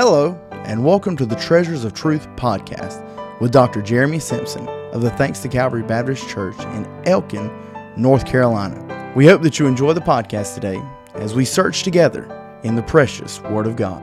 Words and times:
Hello, 0.00 0.40
and 0.52 0.84
welcome 0.84 1.16
to 1.16 1.26
the 1.26 1.34
Treasures 1.34 1.82
of 1.82 1.92
Truth 1.92 2.28
podcast 2.36 3.02
with 3.40 3.50
Dr. 3.50 3.82
Jeremy 3.82 4.20
Simpson 4.20 4.68
of 4.92 5.02
the 5.02 5.10
Thanks 5.10 5.40
to 5.40 5.48
Calvary 5.48 5.82
Baptist 5.82 6.28
Church 6.28 6.56
in 6.66 6.86
Elkin, 7.04 7.50
North 7.96 8.24
Carolina. 8.24 9.12
We 9.16 9.26
hope 9.26 9.42
that 9.42 9.58
you 9.58 9.66
enjoy 9.66 9.94
the 9.94 10.00
podcast 10.00 10.54
today 10.54 10.80
as 11.14 11.34
we 11.34 11.44
search 11.44 11.82
together 11.82 12.30
in 12.62 12.76
the 12.76 12.82
precious 12.84 13.40
Word 13.40 13.66
of 13.66 13.74
God. 13.74 14.00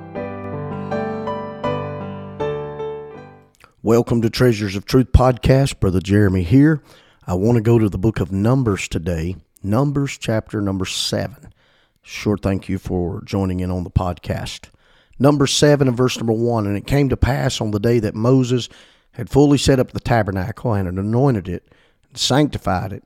Welcome 3.82 4.21
to 4.21 4.30
Treasures 4.30 4.75
of 4.75 4.86
Truth 4.86 5.14
podcast. 5.14 5.79
Brother 5.79 6.01
Jeremy 6.01 6.43
here. 6.43 6.84
I 7.25 7.36
want 7.36 7.56
to 7.56 7.62
go 7.62 7.79
to 7.79 7.87
the 7.87 7.98
book 7.98 8.20
of 8.20 8.34
Numbers 8.34 8.89
today, 8.89 9.37
Numbers 9.64 10.18
chapter 10.18 10.59
number 10.59 10.84
seven. 10.84 11.54
Sure, 12.01 12.37
thank 12.37 12.68
you 12.68 12.79
for 12.79 13.21
joining 13.23 13.62
in 13.62 13.71
on 13.71 13.86
the 13.86 13.89
podcast. 13.89 14.71
Number 15.18 15.47
seven 15.47 15.87
and 15.87 15.96
verse 15.96 16.18
number 16.18 16.33
one. 16.33 16.68
And 16.68 16.78
it 16.78 16.87
came 16.87 17.10
to 17.10 17.18
pass 17.18 17.61
on 17.61 17.71
the 17.71 17.79
day 17.79 18.00
that 18.00 18.15
Moses 18.15 18.69
had 19.11 19.29
fully 19.29 19.57
set 19.57 19.79
up 19.79 19.92
the 19.92 20.00
tabernacle 20.00 20.73
and 20.73 20.87
had 20.87 20.96
anointed 20.96 21.47
it 21.47 21.71
and 22.10 22.18
sanctified 22.18 22.92
it, 22.92 23.04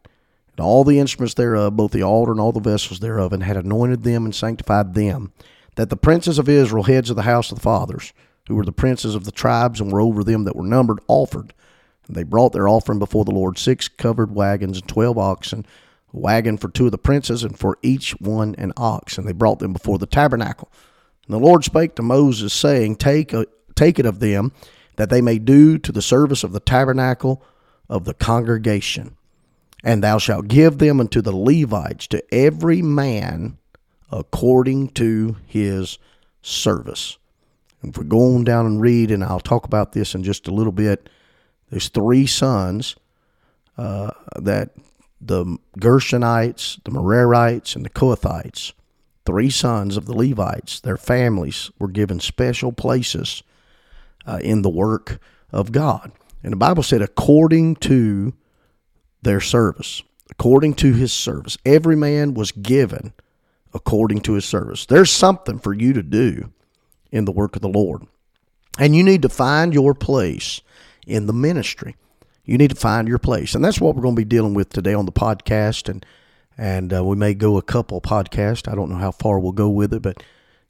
and 0.51 0.65
all 0.65 0.83
the 0.83 0.99
instruments 0.99 1.35
thereof, 1.35 1.75
both 1.75 1.91
the 1.91 2.03
altar 2.03 2.31
and 2.31 2.41
all 2.41 2.51
the 2.51 2.59
vessels 2.59 2.99
thereof, 2.99 3.31
and 3.31 3.43
had 3.43 3.57
anointed 3.57 4.03
them 4.03 4.25
and 4.25 4.33
sanctified 4.33 4.95
them, 4.95 5.31
that 5.75 5.89
the 5.89 5.95
princes 5.95 6.39
of 6.39 6.49
Israel, 6.49 6.83
heads 6.83 7.11
of 7.11 7.15
the 7.15 7.21
house 7.21 7.51
of 7.51 7.57
the 7.57 7.63
fathers, 7.63 8.11
who 8.47 8.55
were 8.55 8.65
the 8.65 8.71
princes 8.71 9.13
of 9.13 9.25
the 9.25 9.31
tribes 9.31 9.79
and 9.79 9.91
were 9.91 10.01
over 10.01 10.23
them 10.23 10.45
that 10.45 10.55
were 10.55 10.63
numbered, 10.63 10.99
offered. 11.07 11.53
And 12.07 12.15
they 12.15 12.23
brought 12.23 12.53
their 12.53 12.67
offering 12.67 12.97
before 12.97 13.23
the 13.23 13.31
Lord 13.31 13.59
six 13.59 13.87
covered 13.87 14.33
wagons 14.33 14.79
and 14.79 14.87
twelve 14.87 15.19
oxen, 15.19 15.67
a 16.11 16.17
wagon 16.17 16.57
for 16.57 16.69
two 16.69 16.85
of 16.85 16.91
the 16.91 16.97
princes, 16.97 17.43
and 17.43 17.57
for 17.57 17.77
each 17.83 18.19
one 18.19 18.55
an 18.57 18.73
ox. 18.75 19.19
And 19.19 19.27
they 19.27 19.33
brought 19.33 19.59
them 19.59 19.73
before 19.73 19.99
the 19.99 20.07
tabernacle. 20.07 20.71
And 21.29 21.35
the 21.35 21.45
Lord 21.45 21.63
spake 21.63 21.93
to 21.95 22.01
Moses, 22.01 22.51
saying, 22.51 22.95
Take, 22.95 23.33
a, 23.33 23.45
take 23.75 23.99
it 23.99 24.07
of 24.07 24.19
them, 24.19 24.51
that 24.95 25.11
they 25.11 25.21
may 25.21 25.37
do 25.37 25.77
to 25.77 25.91
the 25.91 26.01
service 26.01 26.43
of 26.43 26.53
the 26.53 26.59
tabernacle 26.59 27.43
of 27.87 28.05
the 28.05 28.15
congregation. 28.15 29.15
And 29.83 30.03
thou 30.03 30.17
shalt 30.17 30.47
give 30.47 30.79
them 30.79 30.99
unto 30.99 31.21
the 31.21 31.31
Levites, 31.31 32.07
to 32.07 32.23
every 32.33 32.81
man 32.81 33.59
according 34.11 34.89
to 34.89 35.37
his 35.45 35.99
service. 36.41 37.19
If 37.83 37.99
we 37.99 38.05
go 38.05 38.35
on 38.35 38.43
down 38.43 38.65
and 38.65 38.81
read, 38.81 39.11
and 39.11 39.23
I'll 39.23 39.39
talk 39.39 39.65
about 39.65 39.91
this 39.91 40.15
in 40.15 40.23
just 40.23 40.47
a 40.47 40.53
little 40.53 40.73
bit, 40.73 41.09
there's 41.69 41.89
three 41.89 42.25
sons 42.25 42.95
uh, 43.77 44.09
that 44.35 44.71
the 45.21 45.59
Gershonites, 45.77 46.83
the 46.83 46.89
Merarites, 46.89 47.75
and 47.75 47.85
the 47.85 47.89
Kohathites 47.91 48.73
three 49.29 49.51
sons 49.51 49.95
of 49.95 50.07
the 50.07 50.17
Levites, 50.17 50.79
their 50.79 50.97
families 50.97 51.69
were 51.77 51.87
given 51.87 52.19
special 52.19 52.71
places 52.71 53.43
uh, 54.25 54.39
in 54.41 54.63
the 54.63 54.69
work 54.69 55.19
of 55.51 55.71
God. 55.71 56.11
And 56.41 56.51
the 56.51 56.57
Bible 56.57 56.81
said, 56.81 57.03
according 57.03 57.75
to 57.75 58.33
their 59.21 59.39
service, 59.39 60.01
according 60.31 60.73
to 60.75 60.93
his 60.93 61.13
service, 61.13 61.59
every 61.63 61.95
man 61.95 62.33
was 62.33 62.51
given 62.51 63.13
according 63.71 64.21
to 64.21 64.33
his 64.33 64.45
service. 64.45 64.87
There's 64.87 65.11
something 65.11 65.59
for 65.59 65.75
you 65.75 65.93
to 65.93 66.01
do 66.01 66.51
in 67.11 67.25
the 67.25 67.31
work 67.31 67.55
of 67.55 67.61
the 67.61 67.69
Lord. 67.69 68.07
And 68.79 68.95
you 68.95 69.03
need 69.03 69.21
to 69.21 69.29
find 69.29 69.75
your 69.75 69.93
place 69.93 70.61
in 71.05 71.27
the 71.27 71.33
ministry. 71.33 71.95
You 72.45 72.57
need 72.57 72.71
to 72.71 72.75
find 72.75 73.07
your 73.07 73.19
place. 73.19 73.53
And 73.53 73.63
that's 73.63 73.79
what 73.79 73.95
we're 73.95 74.01
going 74.01 74.15
to 74.15 74.21
be 74.21 74.25
dealing 74.25 74.55
with 74.55 74.69
today 74.69 74.95
on 74.95 75.05
the 75.05 75.11
podcast. 75.11 75.87
And 75.87 76.03
and 76.59 76.93
uh, 76.93 77.03
we 77.05 77.15
may 77.15 77.33
go 77.33 77.57
a 77.57 77.61
couple 77.61 78.01
podcasts. 78.01 78.69
I 78.69 78.75
don't 78.75 78.89
know 78.89 78.97
how 78.97 79.11
far 79.11 79.39
we'll 79.39 79.53
go 79.53 79.69
with 79.69 79.93
it, 79.93 80.01
but 80.01 80.21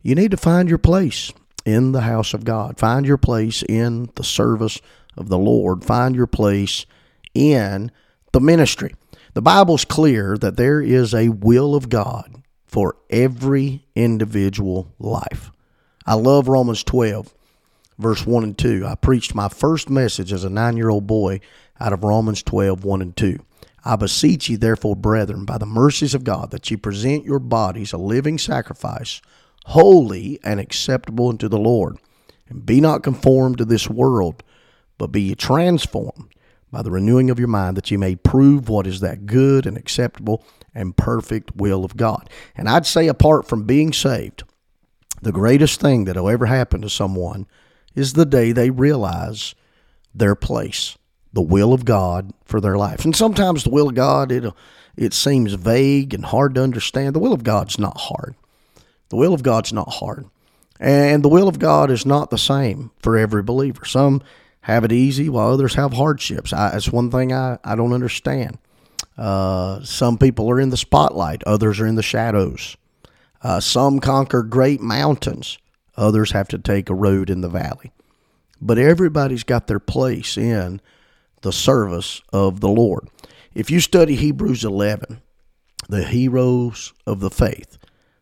you 0.03 0.13
need 0.13 0.31
to 0.31 0.37
find 0.37 0.69
your 0.69 0.77
place 0.77 1.33
in 1.65 1.93
the 1.93 2.01
house 2.01 2.35
of 2.35 2.45
God. 2.45 2.77
Find 2.77 3.07
your 3.07 3.17
place 3.17 3.63
in 3.67 4.09
the 4.15 4.23
service 4.23 4.79
of 5.17 5.29
the 5.29 5.37
Lord. 5.37 5.83
Find 5.83 6.15
your 6.15 6.27
place 6.27 6.85
in 7.33 7.91
the 8.33 8.39
ministry. 8.39 8.93
The 9.33 9.41
Bible's 9.41 9.83
clear 9.83 10.37
that 10.37 10.57
there 10.57 10.79
is 10.79 11.13
a 11.13 11.29
will 11.29 11.73
of 11.73 11.89
God 11.89 12.43
for 12.67 12.95
every 13.09 13.83
individual 13.95 14.93
life. 14.99 15.51
I 16.05 16.13
love 16.13 16.47
Romans 16.47 16.83
12, 16.83 17.33
verse 17.97 18.27
1 18.27 18.43
and 18.43 18.57
2. 18.57 18.85
I 18.85 18.93
preached 18.93 19.33
my 19.33 19.49
first 19.49 19.89
message 19.89 20.31
as 20.31 20.43
a 20.43 20.49
nine 20.51 20.77
year 20.77 20.89
old 20.89 21.07
boy 21.07 21.41
out 21.79 21.93
of 21.93 22.03
Romans 22.03 22.43
12, 22.43 22.83
1 22.83 23.01
and 23.01 23.15
2. 23.17 23.39
I 23.83 23.95
beseech 23.95 24.49
ye, 24.49 24.55
therefore, 24.55 24.95
brethren, 24.95 25.45
by 25.45 25.57
the 25.57 25.65
mercies 25.65 26.13
of 26.13 26.23
God, 26.23 26.51
that 26.51 26.69
ye 26.69 26.77
present 26.77 27.25
your 27.25 27.39
bodies 27.39 27.93
a 27.93 27.97
living 27.97 28.37
sacrifice, 28.37 29.21
holy 29.65 30.39
and 30.43 30.59
acceptable 30.59 31.29
unto 31.29 31.47
the 31.47 31.59
Lord. 31.59 31.97
And 32.49 32.65
be 32.65 32.81
not 32.81 33.03
conformed 33.03 33.57
to 33.59 33.65
this 33.65 33.89
world, 33.89 34.43
but 34.97 35.11
be 35.11 35.21
ye 35.21 35.35
transformed 35.35 36.33
by 36.71 36.81
the 36.81 36.91
renewing 36.91 37.29
of 37.29 37.39
your 37.39 37.47
mind, 37.47 37.77
that 37.77 37.89
ye 37.89 37.97
may 37.97 38.15
prove 38.15 38.69
what 38.69 38.85
is 38.85 38.99
that 38.99 39.25
good 39.25 39.65
and 39.65 39.77
acceptable 39.77 40.43
and 40.73 40.97
perfect 40.97 41.55
will 41.55 41.83
of 41.83 41.97
God. 41.97 42.29
And 42.55 42.69
I'd 42.69 42.85
say, 42.85 43.07
apart 43.07 43.47
from 43.47 43.63
being 43.63 43.93
saved, 43.93 44.43
the 45.21 45.31
greatest 45.31 45.79
thing 45.81 46.05
that'll 46.05 46.29
ever 46.29 46.45
happen 46.45 46.81
to 46.81 46.89
someone 46.89 47.47
is 47.95 48.13
the 48.13 48.25
day 48.25 48.51
they 48.51 48.69
realize 48.69 49.55
their 50.13 50.35
place 50.35 50.97
the 51.33 51.41
will 51.41 51.73
of 51.73 51.85
God 51.85 52.33
for 52.45 52.59
their 52.59 52.77
life. 52.77 53.05
And 53.05 53.15
sometimes 53.15 53.63
the 53.63 53.69
will 53.69 53.89
of 53.89 53.95
God 53.95 54.31
it 54.31 54.53
it 54.97 55.13
seems 55.13 55.53
vague 55.53 56.13
and 56.13 56.25
hard 56.25 56.55
to 56.55 56.63
understand. 56.63 57.15
The 57.15 57.19
will 57.19 57.31
of 57.31 57.43
God's 57.43 57.79
not 57.79 57.97
hard. 57.97 58.35
The 59.09 59.15
will 59.15 59.33
of 59.33 59.43
God's 59.43 59.71
not 59.71 59.89
hard. 59.93 60.25
And 60.79 61.23
the 61.23 61.29
will 61.29 61.47
of 61.47 61.59
God 61.59 61.89
is 61.89 62.05
not 62.05 62.29
the 62.29 62.37
same 62.37 62.91
for 62.99 63.17
every 63.17 63.41
believer. 63.41 63.85
Some 63.85 64.21
have 64.61 64.83
it 64.83 64.91
easy 64.91 65.29
while 65.29 65.51
others 65.51 65.75
have 65.75 65.93
hardships. 65.93 66.51
I, 66.51 66.71
that's 66.71 66.91
one 66.91 67.11
thing 67.11 67.31
I, 67.31 67.57
I 67.63 67.75
don't 67.75 67.93
understand. 67.93 68.57
Uh, 69.17 69.81
some 69.83 70.17
people 70.17 70.49
are 70.49 70.59
in 70.59 70.69
the 70.69 70.77
spotlight, 70.77 71.43
others 71.43 71.79
are 71.79 71.87
in 71.87 71.95
the 71.95 72.03
shadows. 72.03 72.77
Uh, 73.41 73.59
some 73.59 73.99
conquer 73.99 74.43
great 74.43 74.81
mountains, 74.81 75.57
others 75.95 76.31
have 76.31 76.47
to 76.49 76.57
take 76.57 76.89
a 76.89 76.95
road 76.95 77.29
in 77.29 77.41
the 77.41 77.49
valley. 77.49 77.91
But 78.61 78.77
everybody's 78.77 79.43
got 79.43 79.67
their 79.67 79.79
place 79.79 80.37
in 80.37 80.81
the 81.41 81.53
service 81.53 82.21
of 82.31 82.59
the 82.59 82.69
Lord. 82.69 83.07
If 83.53 83.71
you 83.71 83.79
study 83.79 84.15
Hebrews 84.15 84.63
11, 84.63 85.21
the 85.87 86.03
heroes 86.03 86.93
of 87.05 87.19
the 87.19 87.29
faith, 87.29 87.77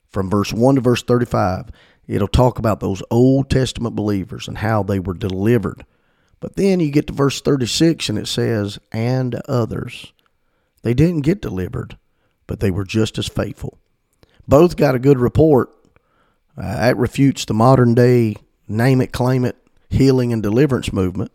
from 0.08 0.30
verse 0.30 0.54
1 0.54 0.76
to 0.76 0.82
verse 0.82 1.04
35, 1.04 1.70
it'll 2.08 2.28
talk 2.28 2.60
about 2.60 2.80
those 2.80 3.04
Old 3.12 3.50
Testament 3.50 3.96
believers 3.96 4.48
and 4.48 4.60
how 4.60 4.84
they 4.84 5.00
were 5.00 5.14
delivered. 5.14 5.86
But 6.40 6.56
then 6.56 6.80
you 6.80 6.92
get 6.92 7.08
to 7.08 7.14
verse 7.14 7.42
36 7.42 8.10
and 8.10 8.18
it 8.18 8.28
says, 8.28 8.80
and 8.92 9.36
others. 9.48 10.14
They 10.84 10.94
didn't 10.94 11.22
get 11.22 11.42
delivered, 11.42 11.98
but 12.46 12.60
they 12.60 12.72
were 12.72 12.86
just 12.86 13.18
as 13.18 13.28
faithful. 13.28 13.78
Both 14.48 14.78
got 14.78 14.96
a 14.96 15.00
good 15.00 15.20
report. 15.20 15.70
Uh, 16.58 16.76
that 16.78 16.98
refutes 16.98 17.46
the 17.46 17.54
modern 17.54 17.94
day 17.94 18.36
name 18.68 19.02
it, 19.02 19.12
claim 19.12 19.46
it, 19.46 19.56
healing 19.90 20.34
and 20.34 20.42
deliverance 20.42 20.92
movement. 20.94 21.32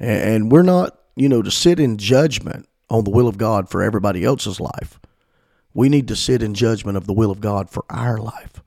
And 0.00 0.50
we're 0.50 0.62
not, 0.62 0.98
you 1.16 1.28
know, 1.28 1.42
to 1.42 1.50
sit 1.50 1.80
in 1.80 1.98
judgment 1.98 2.68
on 2.88 3.04
the 3.04 3.10
will 3.10 3.28
of 3.28 3.38
God 3.38 3.68
for 3.68 3.82
everybody 3.82 4.24
else's 4.24 4.60
life. 4.60 5.00
We 5.74 5.88
need 5.88 6.08
to 6.08 6.16
sit 6.16 6.42
in 6.42 6.54
judgment 6.54 6.96
of 6.96 7.06
the 7.06 7.12
will 7.12 7.30
of 7.30 7.40
God 7.40 7.70
for 7.70 7.84
our 7.90 8.18
life. 8.18 8.62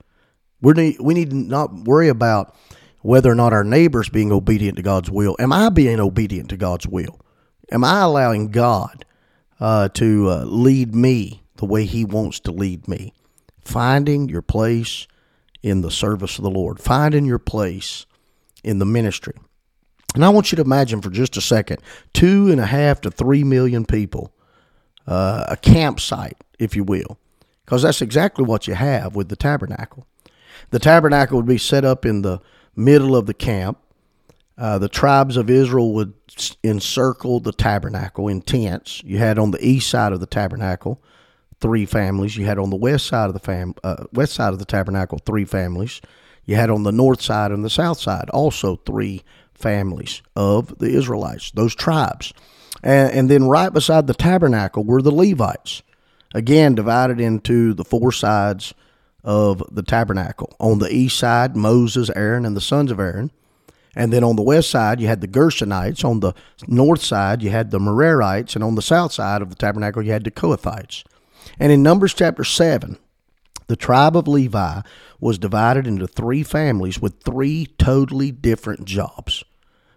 We 0.61 0.73
need, 0.73 0.99
we 0.99 1.13
need 1.13 1.33
not 1.33 1.73
worry 1.73 2.07
about 2.07 2.55
whether 3.01 3.31
or 3.31 3.35
not 3.35 3.53
our 3.53 3.63
neighbor's 3.63 4.09
being 4.09 4.31
obedient 4.31 4.77
to 4.77 4.83
God's 4.83 5.09
will. 5.09 5.35
Am 5.39 5.51
I 5.51 5.69
being 5.69 5.99
obedient 5.99 6.49
to 6.49 6.57
God's 6.57 6.87
will? 6.87 7.19
Am 7.71 7.83
I 7.83 8.01
allowing 8.01 8.49
God 8.49 9.05
uh, 9.59 9.89
to 9.89 10.29
uh, 10.29 10.43
lead 10.43 10.93
me 10.93 11.41
the 11.55 11.65
way 11.65 11.85
He 11.85 12.05
wants 12.05 12.39
to 12.41 12.51
lead 12.51 12.87
me? 12.87 13.13
Finding 13.61 14.29
your 14.29 14.41
place 14.41 15.07
in 15.63 15.81
the 15.81 15.91
service 15.91 16.37
of 16.37 16.43
the 16.43 16.51
Lord, 16.51 16.79
finding 16.79 17.25
your 17.25 17.39
place 17.39 18.05
in 18.63 18.79
the 18.79 18.85
ministry. 18.85 19.35
And 20.15 20.25
I 20.25 20.29
want 20.29 20.51
you 20.51 20.57
to 20.57 20.61
imagine 20.61 21.01
for 21.01 21.09
just 21.09 21.37
a 21.37 21.41
second 21.41 21.77
two 22.13 22.51
and 22.51 22.59
a 22.59 22.65
half 22.65 23.01
to 23.01 23.11
three 23.11 23.43
million 23.43 23.85
people, 23.85 24.33
uh, 25.07 25.45
a 25.47 25.57
campsite, 25.57 26.37
if 26.59 26.75
you 26.75 26.83
will, 26.83 27.17
because 27.65 27.83
that's 27.83 28.01
exactly 28.01 28.43
what 28.43 28.67
you 28.67 28.73
have 28.73 29.15
with 29.15 29.29
the 29.29 29.35
tabernacle. 29.35 30.05
The 30.71 30.79
tabernacle 30.79 31.37
would 31.37 31.45
be 31.45 31.57
set 31.57 31.85
up 31.85 32.05
in 32.05 32.21
the 32.21 32.39
middle 32.75 33.15
of 33.15 33.25
the 33.25 33.33
camp. 33.33 33.77
Uh, 34.57 34.77
the 34.77 34.89
tribes 34.89 35.37
of 35.37 35.49
Israel 35.49 35.93
would 35.93 36.13
encircle 36.63 37.39
the 37.39 37.51
tabernacle 37.53 38.27
in 38.27 38.41
tents. 38.41 39.01
You 39.03 39.17
had 39.17 39.39
on 39.39 39.51
the 39.51 39.65
east 39.65 39.89
side 39.89 40.13
of 40.13 40.19
the 40.19 40.25
tabernacle 40.25 41.01
three 41.61 41.85
families. 41.85 42.35
You 42.35 42.45
had 42.45 42.59
on 42.59 42.69
the 42.69 42.75
west 42.75 43.07
side 43.07 43.27
of 43.27 43.33
the 43.33 43.39
fam- 43.39 43.75
uh, 43.83 44.05
west 44.13 44.33
side 44.33 44.53
of 44.53 44.59
the 44.59 44.65
tabernacle 44.65 45.19
three 45.25 45.45
families. 45.45 46.01
You 46.45 46.55
had 46.55 46.69
on 46.69 46.83
the 46.83 46.91
north 46.91 47.21
side 47.21 47.51
and 47.51 47.63
the 47.63 47.69
south 47.69 47.99
side 47.99 48.29
also 48.31 48.77
three 48.77 49.23
families 49.61 50.21
of 50.35 50.77
the 50.79 50.89
Israelites, 50.89 51.51
those 51.51 51.75
tribes. 51.75 52.33
And, 52.83 53.11
and 53.11 53.29
then 53.29 53.45
right 53.45 53.71
beside 53.71 54.07
the 54.07 54.13
tabernacle 54.13 54.83
were 54.83 55.01
the 55.01 55.11
Levites, 55.11 55.83
again 56.33 56.75
divided 56.75 57.19
into 57.19 57.73
the 57.73 57.85
four 57.85 58.11
sides 58.11 58.73
of 59.23 59.63
the 59.71 59.83
tabernacle. 59.83 60.55
On 60.59 60.79
the 60.79 60.93
east 60.93 61.17
side, 61.17 61.55
Moses, 61.55 62.09
Aaron, 62.15 62.45
and 62.45 62.55
the 62.55 62.61
sons 62.61 62.91
of 62.91 62.99
Aaron. 62.99 63.31
And 63.95 64.13
then 64.13 64.23
on 64.23 64.37
the 64.37 64.41
west 64.41 64.69
side, 64.69 65.01
you 65.01 65.07
had 65.07 65.21
the 65.21 65.27
Gershonites. 65.27 66.05
On 66.05 66.21
the 66.21 66.33
north 66.67 67.03
side, 67.03 67.43
you 67.43 67.49
had 67.49 67.71
the 67.71 67.79
Merarites. 67.79 68.55
And 68.55 68.63
on 68.63 68.75
the 68.75 68.81
south 68.81 69.11
side 69.11 69.41
of 69.41 69.49
the 69.49 69.55
tabernacle, 69.55 70.01
you 70.01 70.11
had 70.11 70.23
the 70.23 70.31
Kohathites. 70.31 71.03
And 71.59 71.71
in 71.71 71.83
Numbers 71.83 72.13
chapter 72.13 72.43
7, 72.43 72.97
the 73.67 73.75
tribe 73.75 74.15
of 74.15 74.27
Levi 74.27 74.81
was 75.19 75.37
divided 75.37 75.87
into 75.87 76.07
three 76.07 76.43
families 76.43 77.01
with 77.01 77.21
three 77.21 77.67
totally 77.77 78.31
different 78.31 78.85
jobs. 78.85 79.43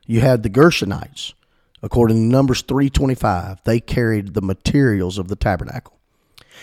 You 0.06 0.20
had 0.20 0.42
the 0.42 0.50
Gershonites. 0.50 1.34
According 1.82 2.16
to 2.16 2.34
Numbers 2.34 2.62
325, 2.62 3.62
they 3.64 3.80
carried 3.80 4.34
the 4.34 4.42
materials 4.42 5.18
of 5.18 5.28
the 5.28 5.36
tabernacle. 5.36 5.98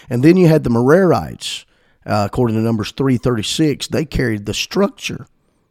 And 0.10 0.24
then 0.24 0.38
you 0.38 0.48
had 0.48 0.64
the 0.64 0.70
Merarites. 0.70 1.66
Uh, 2.04 2.24
according 2.26 2.56
to 2.56 2.62
Numbers 2.64 2.92
336, 2.92 3.88
they 3.90 4.06
carried 4.06 4.46
the 4.46 4.54
structure 4.54 5.28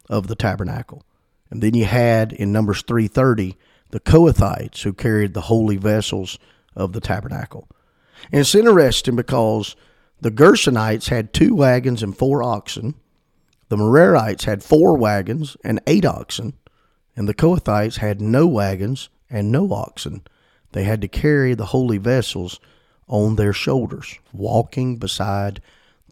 of 0.09 0.27
the 0.27 0.35
tabernacle. 0.35 1.03
And 1.49 1.61
then 1.61 1.73
you 1.73 1.85
had 1.85 2.31
in 2.31 2.53
Numbers 2.53 2.81
330 2.83 3.57
the 3.89 3.99
Kohathites 3.99 4.83
who 4.83 4.93
carried 4.93 5.33
the 5.33 5.41
holy 5.41 5.75
vessels 5.75 6.39
of 6.75 6.93
the 6.93 7.01
tabernacle. 7.01 7.67
And 8.31 8.41
it's 8.41 8.55
interesting 8.55 9.15
because 9.15 9.75
the 10.21 10.31
Gershonites 10.31 11.09
had 11.09 11.33
two 11.33 11.55
wagons 11.55 12.01
and 12.01 12.17
four 12.17 12.41
oxen. 12.41 12.95
The 13.69 13.75
Merarites 13.75 14.45
had 14.45 14.63
four 14.63 14.95
wagons 14.95 15.57
and 15.63 15.81
eight 15.87 16.05
oxen. 16.05 16.53
And 17.15 17.27
the 17.27 17.33
Kohathites 17.33 17.97
had 17.97 18.21
no 18.21 18.47
wagons 18.47 19.09
and 19.29 19.51
no 19.51 19.71
oxen. 19.73 20.21
They 20.71 20.83
had 20.83 21.01
to 21.01 21.07
carry 21.07 21.53
the 21.53 21.67
holy 21.67 21.97
vessels 21.97 22.59
on 23.07 23.35
their 23.35 23.53
shoulders, 23.53 24.17
walking 24.31 24.97
beside 24.97 25.61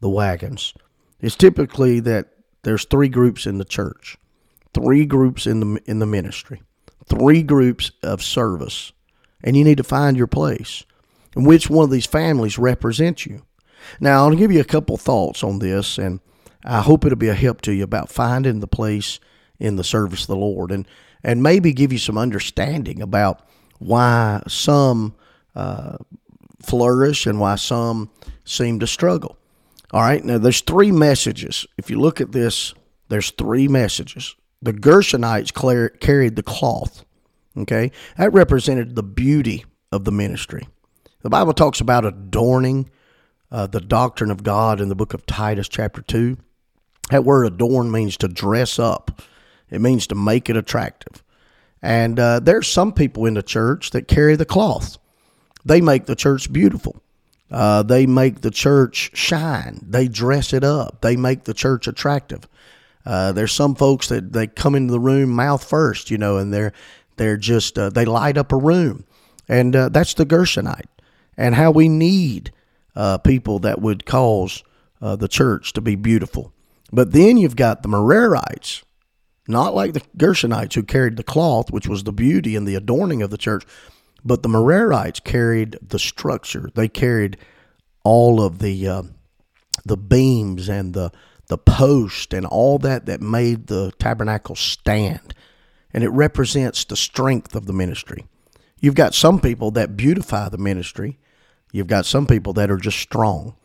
the 0.02 0.10
wagons. 0.10 0.74
It's 1.22 1.36
typically 1.36 2.00
that 2.02 2.28
there's 2.64 2.86
three 2.86 3.10
groups 3.10 3.46
in 3.46 3.58
the 3.58 3.66
church 3.66 4.18
three 4.72 5.04
groups 5.04 5.48
in 5.48 5.60
the 5.60 5.82
in 5.86 6.00
the 6.00 6.06
ministry, 6.06 6.62
three 7.06 7.42
groups 7.42 7.92
of 8.04 8.22
service, 8.22 8.92
and 9.44 9.58
you 9.58 9.64
need 9.64 9.78
to 9.78 9.84
find 9.84 10.16
your 10.16 10.28
place 10.28 10.84
and 11.36 11.46
which 11.46 11.70
one 11.70 11.84
of 11.84 11.92
these 11.92 12.06
families 12.06 12.58
represents 12.58 13.26
you. 13.26 13.44
Now, 14.00 14.26
I'll 14.26 14.36
give 14.36 14.52
you 14.52 14.60
a 14.60 14.66
couple 14.66 14.98
thoughts 14.98 15.44
on 15.44 15.60
this, 15.60 15.98
and 15.98 16.20
I 16.64 16.82
hope 16.82 17.06
it'll 17.06 17.18
be 17.18 17.30
a 17.30 17.34
help 17.34 17.62
to 17.62 17.72
you 17.72 17.84
about 17.84 18.10
finding 18.10 18.60
the 18.60 18.68
place 18.68 19.20
in 19.60 19.76
the 19.76 19.84
service 19.84 20.22
of 20.22 20.28
the 20.28 20.36
Lord, 20.36 20.72
and 20.72 20.88
and 21.24 21.44
maybe 21.44 21.74
give 21.74 21.92
you 21.92 22.00
some 22.00 22.18
understanding 22.18 23.02
about 23.02 23.48
why 23.80 24.42
some 24.48 25.16
uh, 25.56 25.98
flourish 26.62 27.26
and 27.26 27.40
why 27.40 27.56
some 27.56 28.10
seem 28.46 28.80
to 28.80 28.88
struggle. 28.88 29.38
All 29.92 30.02
right, 30.02 30.24
now 30.24 30.38
there's 30.38 30.62
three 30.62 30.92
messages. 30.92 31.66
If 31.78 31.90
you 31.90 32.00
look 32.00 32.22
at 32.22 32.32
this, 32.32 32.74
there's 33.10 33.32
three 33.32 33.68
messages 33.68 34.36
the 34.62 34.74
Gershonites 34.74 36.00
carried 36.00 36.36
the 36.36 36.44
cloth. 36.44 37.06
Okay, 37.58 37.92
that 38.18 38.32
represented 38.32 38.96
the 38.96 39.04
beauty 39.04 39.66
of 39.92 40.06
the 40.06 40.12
ministry. 40.12 40.68
The 41.22 41.30
Bible 41.30 41.54
talks 41.54 41.82
about 41.82 42.06
adorning 42.06 42.90
uh, 43.52 43.68
the 43.68 43.82
doctrine 43.82 44.32
of 44.32 44.44
God 44.44 44.80
in 44.80 44.90
the 44.90 44.96
book 44.96 45.14
of 45.14 45.26
Titus, 45.26 45.68
chapter 45.68 46.02
2. 46.02 46.38
That 47.10 47.26
word 47.26 47.46
adorn 47.46 47.92
means 47.92 48.16
to 48.18 48.28
dress 48.28 48.78
up, 48.80 49.22
it 49.70 49.82
means 49.82 50.08
to 50.08 50.16
make 50.16 50.50
it 50.50 50.58
attractive. 50.58 51.24
And 51.82 52.20
uh, 52.20 52.40
there's 52.40 52.68
some 52.68 52.92
people 52.92 53.26
in 53.26 53.36
the 53.36 53.44
church 53.44 53.92
that 53.92 54.08
carry 54.08 54.36
the 54.36 54.46
cloth, 54.46 54.98
they 55.66 55.82
make 55.82 56.06
the 56.06 56.16
church 56.16 56.52
beautiful. 56.52 57.02
Uh, 57.52 57.82
they 57.84 58.06
make 58.06 58.42
the 58.42 58.52
church 58.52 59.12
shine. 59.14 59.84
They 59.88 60.08
dress 60.08 60.54
it 60.54 60.64
up. 60.64 61.02
They 61.02 61.16
make 61.16 61.44
the 61.44 61.54
church 61.54 61.88
attractive. 61.88 62.48
Uh, 63.06 63.32
there's 63.32 63.52
some 63.52 63.76
folks 63.76 64.08
that 64.10 64.34
they 64.34 64.46
come 64.46 64.76
into 64.76 64.92
the 64.92 65.00
room 65.00 65.32
mouth 65.32 65.64
first, 65.64 66.12
you 66.12 66.18
know, 66.18 66.38
and 66.38 66.54
they're 66.54 66.74
they're 67.18 67.38
just 67.38 67.78
uh, 67.78 67.90
they 67.90 68.06
light 68.06 68.38
up 68.38 68.52
a 68.52 68.58
room, 68.58 69.04
and 69.48 69.76
uh, 69.76 69.90
that's 69.90 70.14
the 70.14 70.26
Gershonite, 70.26 70.88
and 71.38 71.56
how 71.56 71.72
we 71.72 71.90
need 71.90 72.52
uh, 72.96 73.18
people 73.18 73.60
that 73.60 73.82
would 73.82 74.06
cause 74.06 74.64
uh, 75.02 75.16
the 75.16 75.28
church 75.28 75.74
to 75.74 75.82
be 75.82 75.96
beautiful. 75.96 76.54
But 76.92 77.14
then 77.14 77.38
you've 77.38 77.56
got 77.56 77.82
the 77.82 77.90
Merarites, 77.90 78.84
not 79.50 79.76
like 79.76 79.94
the 79.94 80.04
Gershonites 80.18 80.74
who 80.74 80.84
carried 80.84 81.18
the 81.18 81.24
cloth, 81.24 81.72
which 81.72 81.88
was 81.88 82.04
the 82.04 82.14
beauty 82.14 82.56
and 82.56 82.68
the 82.68 82.76
adorning 82.76 83.22
of 83.22 83.32
the 83.32 83.38
church, 83.38 83.66
but 84.24 84.44
the 84.44 84.50
Merarites 84.50 85.24
carried 85.24 85.78
the 85.82 86.00
structure. 86.00 86.70
They 86.74 86.88
carried 86.88 87.38
all 88.04 88.42
of 88.42 88.60
the 88.60 88.88
uh, 88.88 89.04
the 89.86 89.98
beams 89.98 90.70
and 90.70 90.94
the 90.94 91.12
the 91.48 91.58
post 91.58 92.34
and 92.34 92.46
all 92.46 92.78
that 92.80 93.08
that 93.08 93.22
made 93.22 93.68
the 93.68 93.92
tabernacle 94.00 94.56
stand. 94.56 95.34
And 95.92 96.04
it 96.04 96.10
represents 96.10 96.86
the 96.86 96.96
strength 96.96 97.56
of 97.56 97.66
the 97.66 97.74
ministry. 97.74 98.26
You've 98.80 98.96
got 98.96 99.16
some 99.16 99.42
people 99.42 99.72
that 99.72 99.98
beautify 99.98 100.50
the 100.50 100.60
ministry. 100.60 101.18
You've 101.72 101.88
got 101.88 102.06
some 102.06 102.28
people 102.28 102.54
that 102.54 102.70
are 102.70 102.78
just 102.78 103.00
strong. 103.00 103.56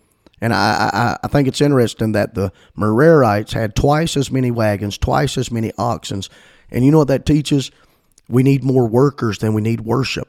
And 0.45 0.53
I, 0.53 0.91
I, 0.93 1.19
I 1.25 1.29
think 1.29 1.49
it's 1.49 1.63
interesting 1.63 2.13
that 2.13 2.35
the 2.35 2.53
Merarites 2.77 3.55
had 3.55 3.75
twice 3.75 4.15
as 4.15 4.31
many 4.31 4.51
wagons, 4.51 4.99
twice 4.99 5.39
as 5.39 5.51
many 5.51 5.73
oxen. 5.79 6.21
And 6.71 6.85
you 6.85 6.91
know 6.91 6.99
what 6.99 7.09
that 7.09 7.25
teaches? 7.25 7.71
We 8.29 8.43
need 8.43 8.63
more 8.63 8.87
workers 8.87 9.39
than 9.39 9.55
we 9.55 9.63
need 9.63 9.81
worship. 9.81 10.29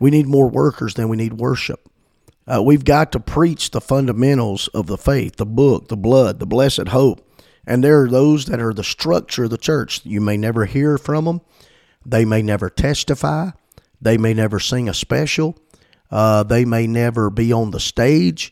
We 0.00 0.10
need 0.10 0.26
more 0.26 0.48
workers 0.48 0.94
than 0.94 1.08
we 1.08 1.16
need 1.16 1.34
worship. 1.34 1.88
Uh, 2.44 2.60
we've 2.60 2.84
got 2.84 3.12
to 3.12 3.20
preach 3.20 3.70
the 3.70 3.80
fundamentals 3.80 4.66
of 4.74 4.88
the 4.88 4.98
faith, 4.98 5.36
the 5.36 5.46
book, 5.46 5.86
the 5.86 5.96
blood, 5.96 6.40
the 6.40 6.46
blessed 6.46 6.88
hope. 6.88 7.24
And 7.64 7.84
there 7.84 8.02
are 8.02 8.08
those 8.08 8.46
that 8.46 8.58
are 8.58 8.74
the 8.74 8.82
structure 8.82 9.44
of 9.44 9.50
the 9.50 9.58
church. 9.58 10.00
You 10.04 10.20
may 10.20 10.38
never 10.38 10.64
hear 10.64 10.98
from 10.98 11.26
them. 11.26 11.40
They 12.04 12.24
may 12.24 12.42
never 12.42 12.68
testify. 12.68 13.50
They 14.00 14.18
may 14.18 14.34
never 14.34 14.58
sing 14.58 14.88
a 14.88 14.94
special. 14.94 15.56
Uh, 16.10 16.42
they 16.42 16.64
may 16.64 16.88
never 16.88 17.30
be 17.30 17.52
on 17.52 17.70
the 17.70 17.78
stage, 17.78 18.50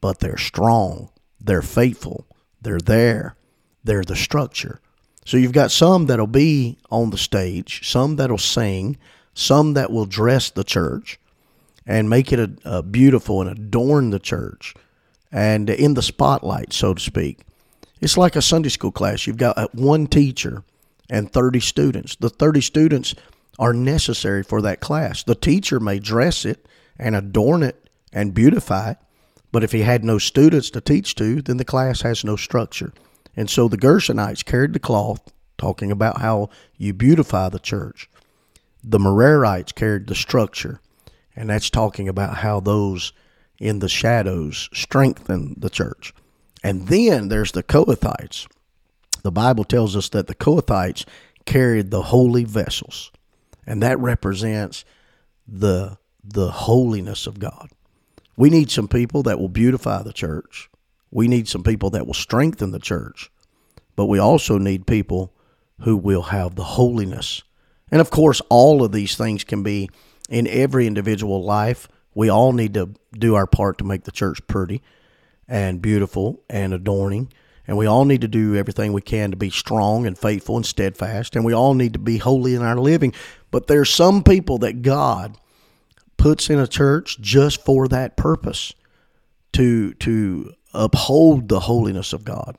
but 0.00 0.20
they're 0.20 0.38
strong. 0.38 1.10
They're 1.40 1.62
faithful. 1.62 2.26
They're 2.60 2.80
there. 2.80 3.36
They're 3.84 4.04
the 4.04 4.16
structure. 4.16 4.80
So 5.24 5.36
you've 5.36 5.52
got 5.52 5.70
some 5.70 6.06
that'll 6.06 6.26
be 6.26 6.78
on 6.90 7.10
the 7.10 7.18
stage, 7.18 7.88
some 7.88 8.16
that'll 8.16 8.38
sing, 8.38 8.96
some 9.34 9.74
that 9.74 9.90
will 9.90 10.06
dress 10.06 10.50
the 10.50 10.64
church, 10.64 11.20
and 11.86 12.08
make 12.10 12.32
it 12.32 12.40
a, 12.40 12.50
a 12.64 12.82
beautiful 12.82 13.40
and 13.40 13.50
adorn 13.50 14.10
the 14.10 14.18
church 14.18 14.74
and 15.30 15.68
in 15.68 15.94
the 15.94 16.02
spotlight, 16.02 16.72
so 16.72 16.94
to 16.94 17.00
speak. 17.00 17.40
It's 18.00 18.16
like 18.16 18.36
a 18.36 18.42
Sunday 18.42 18.68
school 18.68 18.92
class. 18.92 19.26
You've 19.26 19.36
got 19.36 19.58
uh, 19.58 19.68
one 19.72 20.06
teacher 20.06 20.62
and 21.10 21.32
30 21.32 21.60
students. 21.60 22.16
The 22.16 22.30
30 22.30 22.60
students 22.60 23.14
are 23.58 23.72
necessary 23.72 24.42
for 24.42 24.62
that 24.62 24.80
class. 24.80 25.24
The 25.24 25.34
teacher 25.34 25.80
may 25.80 25.98
dress 25.98 26.44
it 26.44 26.66
and 26.98 27.16
adorn 27.16 27.62
it 27.62 27.90
and 28.12 28.34
beautify 28.34 28.92
it, 28.92 28.98
but 29.50 29.64
if 29.64 29.72
he 29.72 29.80
had 29.80 30.04
no 30.04 30.18
students 30.18 30.70
to 30.70 30.80
teach 30.80 31.14
to, 31.16 31.42
then 31.42 31.56
the 31.56 31.64
class 31.64 32.02
has 32.02 32.24
no 32.24 32.36
structure. 32.36 32.92
And 33.36 33.48
so 33.48 33.68
the 33.68 33.78
Gershonites 33.78 34.44
carried 34.44 34.72
the 34.72 34.78
cloth, 34.78 35.32
talking 35.56 35.90
about 35.90 36.20
how 36.20 36.50
you 36.76 36.92
beautify 36.92 37.48
the 37.48 37.58
church. 37.58 38.08
The 38.82 38.98
Merarites 38.98 39.74
carried 39.74 40.06
the 40.06 40.14
structure, 40.14 40.80
and 41.34 41.50
that's 41.50 41.70
talking 41.70 42.08
about 42.08 42.38
how 42.38 42.60
those 42.60 43.12
in 43.58 43.80
the 43.80 43.88
shadows 43.88 44.68
strengthen 44.72 45.54
the 45.58 45.70
church. 45.70 46.14
And 46.62 46.88
then 46.88 47.28
there's 47.28 47.52
the 47.52 47.62
Kohathites. 47.62 48.46
The 49.22 49.32
Bible 49.32 49.64
tells 49.64 49.96
us 49.96 50.08
that 50.10 50.26
the 50.26 50.34
Kohathites 50.34 51.04
carried 51.44 51.90
the 51.90 52.02
holy 52.02 52.44
vessels, 52.44 53.10
and 53.66 53.82
that 53.82 53.98
represents 53.98 54.84
the 55.46 55.98
the 56.22 56.50
holiness 56.50 57.26
of 57.26 57.38
God. 57.38 57.70
We 58.38 58.50
need 58.50 58.70
some 58.70 58.86
people 58.86 59.24
that 59.24 59.40
will 59.40 59.48
beautify 59.48 60.04
the 60.04 60.12
church. 60.12 60.70
We 61.10 61.26
need 61.26 61.48
some 61.48 61.64
people 61.64 61.90
that 61.90 62.06
will 62.06 62.14
strengthen 62.14 62.70
the 62.70 62.78
church. 62.78 63.32
But 63.96 64.06
we 64.06 64.20
also 64.20 64.58
need 64.58 64.86
people 64.86 65.34
who 65.80 65.96
will 65.96 66.22
have 66.22 66.54
the 66.54 66.62
holiness. 66.62 67.42
And 67.90 68.00
of 68.00 68.10
course, 68.10 68.40
all 68.48 68.84
of 68.84 68.92
these 68.92 69.16
things 69.16 69.42
can 69.42 69.64
be 69.64 69.90
in 70.30 70.46
every 70.46 70.86
individual 70.86 71.42
life. 71.42 71.88
We 72.14 72.28
all 72.28 72.52
need 72.52 72.74
to 72.74 72.94
do 73.12 73.34
our 73.34 73.48
part 73.48 73.78
to 73.78 73.84
make 73.84 74.04
the 74.04 74.12
church 74.12 74.46
pretty 74.46 74.82
and 75.48 75.82
beautiful 75.82 76.44
and 76.48 76.72
adorning. 76.72 77.32
And 77.66 77.76
we 77.76 77.86
all 77.86 78.04
need 78.04 78.20
to 78.20 78.28
do 78.28 78.54
everything 78.54 78.92
we 78.92 79.02
can 79.02 79.32
to 79.32 79.36
be 79.36 79.50
strong 79.50 80.06
and 80.06 80.16
faithful 80.16 80.54
and 80.54 80.64
steadfast. 80.64 81.34
And 81.34 81.44
we 81.44 81.54
all 81.54 81.74
need 81.74 81.94
to 81.94 81.98
be 81.98 82.18
holy 82.18 82.54
in 82.54 82.62
our 82.62 82.78
living. 82.78 83.14
But 83.50 83.66
there's 83.66 83.90
some 83.90 84.22
people 84.22 84.58
that 84.58 84.82
God 84.82 85.36
puts 86.18 86.50
in 86.50 86.58
a 86.58 86.66
church 86.66 87.18
just 87.20 87.64
for 87.64 87.88
that 87.88 88.16
purpose 88.16 88.74
to 89.52 89.94
to 89.94 90.52
uphold 90.74 91.48
the 91.48 91.60
holiness 91.60 92.12
of 92.12 92.24
God, 92.24 92.58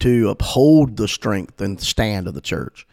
to 0.00 0.28
uphold 0.28 0.96
the 0.96 1.08
strength 1.08 1.60
and 1.60 1.80
stand 1.80 2.28
of 2.28 2.34
the 2.34 2.40
church, 2.40 2.86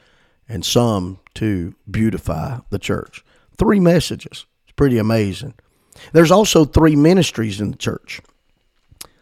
and 0.47 0.65
some 0.65 1.19
to 1.33 1.75
beautify 1.89 2.59
the 2.69 2.79
church. 2.79 3.25
Three 3.57 3.79
messages. 3.79 4.45
It's 4.63 4.75
pretty 4.75 4.97
amazing. 4.97 5.55
There's 6.13 6.31
also 6.31 6.65
three 6.65 6.95
ministries 6.95 7.59
in 7.59 7.71
the 7.71 7.77
church. 7.77 8.21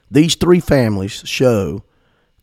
These 0.09 0.35
three 0.35 0.59
families 0.59 1.23
show 1.25 1.83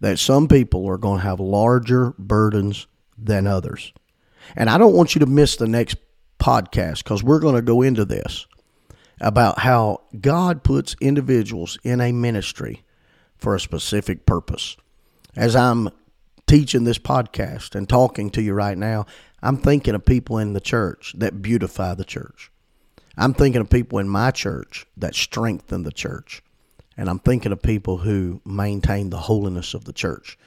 that 0.01 0.19
some 0.19 0.49
people 0.49 0.89
are 0.89 0.99
going 0.99 1.19
to 1.19 1.27
have 1.27 1.41
larger 1.41 2.15
burdens 2.19 2.87
than 3.17 3.47
others. 3.47 3.93
And 4.57 4.71
I 4.71 4.79
don't 4.79 4.95
want 4.95 5.15
you 5.15 5.21
to 5.21 5.27
miss 5.27 5.57
the 5.57 5.69
next 5.69 5.97
podcast 6.41 7.05
because 7.05 7.23
we're 7.23 7.39
going 7.39 7.55
to 7.55 7.63
go 7.63 7.83
into 7.83 8.05
this 8.05 8.47
about 9.21 9.59
how 9.61 10.01
God 10.21 10.65
puts 10.65 10.97
individuals 11.01 11.79
in 11.85 12.01
a 12.01 12.11
ministry 12.11 12.83
for 13.37 13.55
a 13.55 13.61
specific 13.61 14.27
purpose. 14.27 14.77
As 15.37 15.55
I'm 15.55 15.91
teaching 16.47 16.85
this 16.85 16.99
podcast 16.99 17.75
and 17.75 17.89
talking 17.89 18.31
to 18.31 18.43
you 18.43 18.55
right 18.55 18.77
now, 18.77 19.07
I'm 19.43 19.57
thinking 19.57 19.95
of 19.95 20.05
people 20.05 20.39
in 20.39 20.53
the 20.53 20.61
church 20.61 21.15
that 21.19 21.43
beautify 21.43 21.95
the 21.95 22.05
church. 22.05 22.51
I'm 23.17 23.35
thinking 23.35 23.61
of 23.61 23.71
people 23.71 23.99
in 23.99 24.09
my 24.09 24.31
church 24.31 24.87
that 24.97 25.15
strengthen 25.15 25.83
the 25.83 25.93
church. 25.93 26.43
And 26.97 27.09
I'm 27.09 27.19
thinking 27.19 27.53
of 27.53 27.63
people 27.63 27.99
who 27.99 28.41
maintain 28.45 29.11
the 29.11 29.19
holiness 29.19 29.75
of 29.75 29.85
the 29.85 29.93
church. 29.93 30.39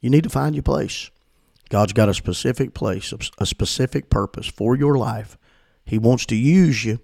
You 0.00 0.10
need 0.10 0.24
to 0.24 0.30
find 0.30 0.54
your 0.54 0.62
place. 0.62 1.10
God's 1.68 1.92
got 1.92 2.08
a 2.08 2.14
specific 2.14 2.74
place, 2.74 3.12
a 3.38 3.46
specific 3.46 4.08
purpose 4.08 4.46
for 4.46 4.74
your 4.74 4.96
life. 4.96 5.36
He 5.84 5.98
wants 5.98 6.26
to 6.26 6.36
use 6.36 6.84
you. 6.84 7.00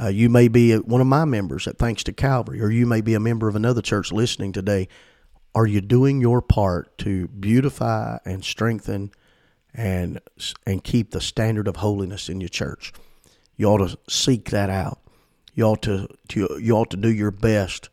Uh, 0.00 0.08
you 0.08 0.28
may 0.28 0.48
be 0.48 0.76
one 0.76 1.00
of 1.00 1.06
my 1.06 1.24
members 1.24 1.66
at 1.66 1.78
Thanks 1.78 2.04
to 2.04 2.12
Calvary, 2.12 2.60
or 2.62 2.70
you 2.70 2.86
may 2.86 3.00
be 3.00 3.14
a 3.14 3.20
member 3.20 3.48
of 3.48 3.56
another 3.56 3.82
church 3.82 4.12
listening 4.12 4.52
today. 4.52 4.88
Are 5.54 5.66
you 5.66 5.80
doing 5.80 6.20
your 6.20 6.40
part 6.40 6.96
to 6.98 7.26
beautify 7.28 8.18
and 8.24 8.44
strengthen 8.44 9.10
and 9.74 10.20
and 10.64 10.82
keep 10.82 11.10
the 11.10 11.20
standard 11.20 11.66
of 11.66 11.76
holiness 11.76 12.28
in 12.28 12.40
your 12.40 12.48
church? 12.48 12.92
You 13.56 13.66
ought 13.66 13.88
to 13.88 13.98
seek 14.08 14.50
that 14.50 14.70
out. 14.70 15.00
You 15.54 15.64
ought 15.64 15.82
to, 15.82 16.08
to 16.28 16.58
you 16.62 16.76
ought 16.76 16.90
to 16.90 16.96
do 16.96 17.12
your 17.12 17.32
best 17.32 17.90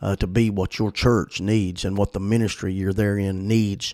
uh, 0.00 0.14
to 0.16 0.26
be 0.28 0.50
what 0.50 0.78
your 0.78 0.92
church 0.92 1.40
needs 1.40 1.84
and 1.84 1.98
what 1.98 2.12
the 2.12 2.20
ministry 2.20 2.72
you're 2.72 2.92
therein 2.92 3.48
needs 3.48 3.92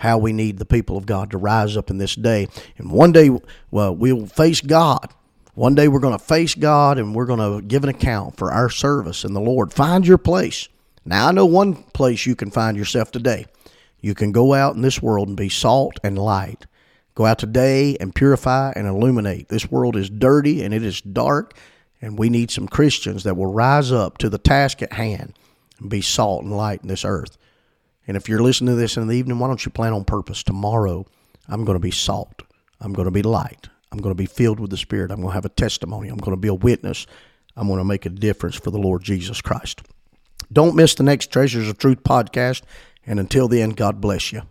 how 0.00 0.16
we 0.16 0.32
need 0.32 0.56
the 0.56 0.64
people 0.64 0.96
of 0.96 1.04
God 1.04 1.30
to 1.30 1.36
rise 1.36 1.76
up 1.76 1.90
in 1.90 1.98
this 1.98 2.14
day. 2.14 2.48
And 2.78 2.90
one 2.90 3.12
day, 3.12 3.30
well, 3.70 3.94
we'll 3.94 4.24
face 4.24 4.62
God. 4.62 5.12
One 5.52 5.74
day 5.74 5.88
we're 5.88 6.00
going 6.00 6.18
to 6.18 6.24
face 6.24 6.54
God 6.54 6.96
and 6.98 7.14
we're 7.14 7.26
going 7.26 7.38
to 7.38 7.66
give 7.66 7.84
an 7.84 7.90
account 7.90 8.38
for 8.38 8.50
our 8.50 8.70
service 8.70 9.24
in 9.24 9.34
the 9.34 9.42
Lord. 9.42 9.74
Find 9.74 10.06
your 10.06 10.16
place. 10.16 10.70
Now, 11.04 11.28
I 11.28 11.32
know 11.32 11.44
one 11.44 11.74
place 11.74 12.24
you 12.24 12.34
can 12.34 12.50
find 12.50 12.78
yourself 12.78 13.10
today. 13.10 13.44
You 14.00 14.14
can 14.14 14.32
go 14.32 14.54
out 14.54 14.74
in 14.74 14.80
this 14.80 15.02
world 15.02 15.28
and 15.28 15.36
be 15.36 15.50
salt 15.50 16.00
and 16.02 16.18
light. 16.18 16.64
Go 17.14 17.26
out 17.26 17.38
today 17.38 17.98
and 17.98 18.14
purify 18.14 18.72
and 18.74 18.86
illuminate. 18.86 19.48
This 19.48 19.70
world 19.70 19.96
is 19.96 20.08
dirty 20.08 20.62
and 20.62 20.72
it 20.72 20.82
is 20.82 21.02
dark, 21.02 21.54
and 22.00 22.18
we 22.18 22.30
need 22.30 22.50
some 22.50 22.66
Christians 22.68 23.24
that 23.24 23.36
will 23.36 23.52
rise 23.52 23.92
up 23.92 24.16
to 24.18 24.30
the 24.30 24.38
task 24.38 24.80
at 24.80 24.94
hand 24.94 25.34
and 25.78 25.90
be 25.90 26.00
salt 26.00 26.42
and 26.42 26.56
light 26.56 26.80
in 26.80 26.88
this 26.88 27.04
earth. 27.04 27.36
And 28.06 28.16
if 28.16 28.28
you're 28.28 28.42
listening 28.42 28.74
to 28.74 28.80
this 28.80 28.96
in 28.96 29.06
the 29.06 29.16
evening, 29.16 29.38
why 29.38 29.48
don't 29.48 29.64
you 29.64 29.70
plan 29.70 29.92
on 29.92 30.04
purpose? 30.04 30.42
Tomorrow, 30.42 31.06
I'm 31.48 31.64
going 31.64 31.76
to 31.76 31.80
be 31.80 31.90
salt. 31.90 32.42
I'm 32.80 32.92
going 32.92 33.06
to 33.06 33.12
be 33.12 33.22
light. 33.22 33.68
I'm 33.92 33.98
going 33.98 34.14
to 34.14 34.18
be 34.18 34.26
filled 34.26 34.60
with 34.60 34.70
the 34.70 34.76
Spirit. 34.76 35.10
I'm 35.10 35.18
going 35.18 35.30
to 35.30 35.34
have 35.34 35.44
a 35.44 35.50
testimony. 35.50 36.08
I'm 36.08 36.18
going 36.18 36.36
to 36.36 36.40
be 36.40 36.48
a 36.48 36.54
witness. 36.54 37.06
I'm 37.56 37.66
going 37.66 37.78
to 37.78 37.84
make 37.84 38.06
a 38.06 38.10
difference 38.10 38.56
for 38.56 38.70
the 38.70 38.78
Lord 38.78 39.02
Jesus 39.02 39.40
Christ. 39.40 39.82
Don't 40.52 40.76
miss 40.76 40.94
the 40.94 41.02
next 41.02 41.32
Treasures 41.32 41.68
of 41.68 41.78
Truth 41.78 42.02
podcast. 42.02 42.62
And 43.06 43.20
until 43.20 43.48
then, 43.48 43.70
God 43.70 44.00
bless 44.00 44.32
you. 44.32 44.42